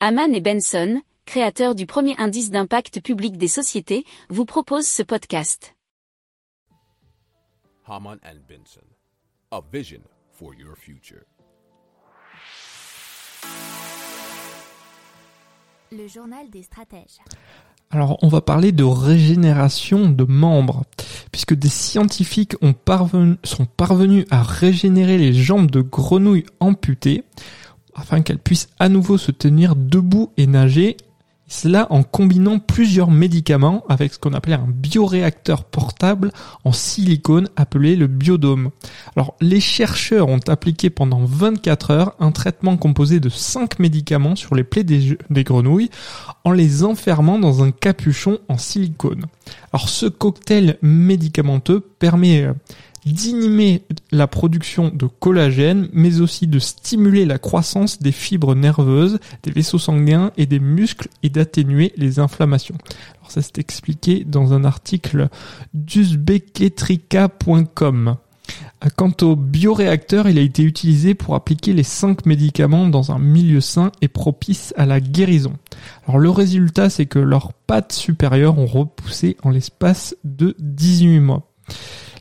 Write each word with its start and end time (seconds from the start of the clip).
Haman 0.00 0.34
et 0.34 0.40
Benson, 0.42 1.00
créateurs 1.24 1.74
du 1.74 1.86
premier 1.86 2.14
indice 2.18 2.50
d'impact 2.50 3.00
public 3.00 3.38
des 3.38 3.48
sociétés, 3.48 4.04
vous 4.28 4.44
proposent 4.44 4.86
ce 4.86 5.02
podcast. 5.02 5.74
Haman 7.86 8.18
and 8.24 8.40
Benson, 8.48 8.84
a 9.50 9.60
vision 9.72 10.00
for 10.32 10.52
your 10.54 10.76
future. 10.76 11.22
Le 15.92 16.06
journal 16.08 16.50
des 16.50 16.62
stratèges. 16.64 17.18
Alors, 17.90 18.18
on 18.22 18.28
va 18.28 18.40
parler 18.40 18.72
de 18.72 18.82
régénération 18.84 20.10
de 20.10 20.24
membres, 20.24 20.82
puisque 21.32 21.54
des 21.54 21.68
scientifiques 21.68 22.56
ont 22.60 22.72
parvenu- 22.74 23.36
sont 23.44 23.64
parvenus 23.64 24.26
à 24.30 24.42
régénérer 24.42 25.16
les 25.16 25.32
jambes 25.32 25.70
de 25.70 25.80
grenouilles 25.80 26.44
amputées 26.58 27.22
afin 27.96 28.22
qu'elles 28.22 28.38
puissent 28.38 28.68
à 28.78 28.88
nouveau 28.88 29.18
se 29.18 29.32
tenir 29.32 29.74
debout 29.74 30.32
et 30.36 30.46
nager. 30.46 30.96
Cela 31.48 31.86
en 31.90 32.02
combinant 32.02 32.58
plusieurs 32.58 33.12
médicaments 33.12 33.84
avec 33.88 34.12
ce 34.12 34.18
qu'on 34.18 34.32
appelait 34.32 34.56
un 34.56 34.66
bioréacteur 34.66 35.62
portable 35.62 36.32
en 36.64 36.72
silicone 36.72 37.48
appelé 37.54 37.94
le 37.94 38.08
biodôme. 38.08 38.70
Alors, 39.14 39.36
les 39.40 39.60
chercheurs 39.60 40.28
ont 40.28 40.40
appliqué 40.48 40.90
pendant 40.90 41.24
24 41.24 41.90
heures 41.92 42.16
un 42.18 42.32
traitement 42.32 42.76
composé 42.76 43.20
de 43.20 43.28
5 43.28 43.78
médicaments 43.78 44.34
sur 44.34 44.56
les 44.56 44.64
plaies 44.64 44.82
des, 44.82 45.44
grenouilles 45.44 45.90
en 46.42 46.50
les 46.50 46.82
enfermant 46.82 47.38
dans 47.38 47.62
un 47.62 47.70
capuchon 47.70 48.38
en 48.48 48.58
silicone. 48.58 49.26
Alors 49.72 49.88
ce 49.88 50.06
cocktail 50.06 50.78
médicamenteux 50.82 51.78
permet 51.78 52.42
euh, 52.42 52.54
d'inhiber 53.04 53.82
la 54.12 54.26
production 54.26 54.90
de 54.92 55.06
collagène, 55.06 55.88
mais 55.92 56.20
aussi 56.20 56.46
de 56.46 56.58
stimuler 56.58 57.24
la 57.24 57.38
croissance 57.38 58.00
des 58.00 58.12
fibres 58.12 58.54
nerveuses, 58.54 59.18
des 59.42 59.50
vaisseaux 59.50 59.78
sanguins 59.78 60.32
et 60.36 60.46
des 60.46 60.60
muscles 60.60 61.08
et 61.22 61.28
d'atténuer 61.28 61.92
les 61.96 62.18
inflammations. 62.18 62.76
Alors 63.18 63.30
ça 63.30 63.42
c'est 63.42 63.58
expliqué 63.58 64.24
dans 64.24 64.52
un 64.52 64.64
article 64.64 65.28
d'uzbeketrika.com. 65.74 68.16
Euh, 68.84 68.88
Quant 68.94 69.12
au 69.22 69.36
bioréacteur, 69.36 70.28
il 70.28 70.38
a 70.38 70.42
été 70.42 70.62
utilisé 70.62 71.14
pour 71.14 71.34
appliquer 71.34 71.72
les 71.72 71.82
5 71.82 72.26
médicaments 72.26 72.86
dans 72.86 73.12
un 73.12 73.18
milieu 73.18 73.60
sain 73.60 73.90
et 74.02 74.08
propice 74.08 74.74
à 74.76 74.86
la 74.86 75.00
guérison. 75.00 75.54
Alors 76.06 76.18
le 76.18 76.30
résultat, 76.30 76.90
c'est 76.90 77.06
que 77.06 77.18
leurs 77.18 77.52
pattes 77.52 77.92
supérieures 77.92 78.58
ont 78.58 78.66
repoussé 78.66 79.36
en 79.42 79.50
l'espace 79.50 80.16
de 80.24 80.54
18 80.60 81.20
mois. 81.20 81.50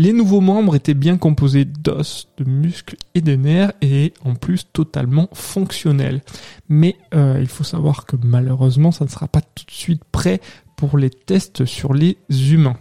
Les 0.00 0.12
nouveaux 0.12 0.40
membres 0.40 0.76
étaient 0.76 0.94
bien 0.94 1.16
composés 1.16 1.64
d'os, 1.64 2.28
de 2.38 2.44
muscles 2.44 2.96
et 3.16 3.20
de 3.20 3.34
nerfs 3.34 3.72
et 3.82 4.14
en 4.24 4.36
plus 4.36 4.64
totalement 4.72 5.28
fonctionnels. 5.32 6.22
Mais 6.68 6.94
euh, 7.14 7.38
il 7.40 7.48
faut 7.48 7.64
savoir 7.64 8.06
que 8.06 8.14
malheureusement, 8.22 8.92
ça 8.92 9.04
ne 9.04 9.10
sera 9.10 9.26
pas 9.26 9.40
tout 9.40 9.64
de 9.66 9.72
suite 9.72 10.04
prêt 10.12 10.40
pour 10.76 10.98
les 10.98 11.10
tests 11.10 11.64
sur 11.64 11.94
les 11.94 12.16
humains. 12.30 12.76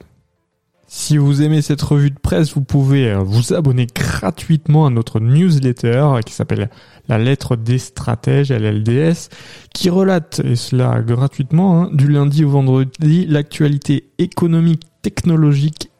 Si 0.90 1.18
vous 1.18 1.42
aimez 1.42 1.64
cette 1.64 1.82
revue 1.82 2.12
de 2.12 2.20
presse, 2.20 2.54
vous 2.54 2.64
pouvez 2.64 3.10
euh, 3.10 3.18
vous 3.18 3.52
abonner 3.52 3.88
gratuitement 3.88 4.86
à 4.86 4.92
notre 4.92 5.20
newsletter 5.20 5.88
euh, 5.88 6.22
qui 6.22 6.34
s'appelle 6.34 6.70
La 7.10 7.18
lettre 7.18 7.56
des 7.56 7.80
stratèges, 7.80 8.52
LLDS, 8.52 9.30
qui 9.74 9.90
relate, 9.90 10.40
et 10.46 10.56
cela 10.56 11.02
gratuitement, 11.02 11.82
hein, 11.82 11.90
du 11.92 12.08
lundi 12.08 12.46
au 12.46 12.52
vendredi, 12.52 13.26
l'actualité 13.26 14.12
économique, 14.20 14.84
technologique, 15.02 15.90